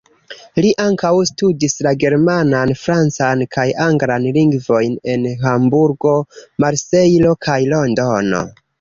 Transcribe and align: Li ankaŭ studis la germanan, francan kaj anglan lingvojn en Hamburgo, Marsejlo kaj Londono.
Li 0.63 0.69
ankaŭ 0.85 1.11
studis 1.29 1.75
la 1.87 1.91
germanan, 2.05 2.73
francan 2.85 3.45
kaj 3.57 3.67
anglan 3.85 4.27
lingvojn 4.41 4.99
en 5.17 5.31
Hamburgo, 5.47 6.19
Marsejlo 6.67 7.41
kaj 7.49 7.63
Londono. 7.77 8.47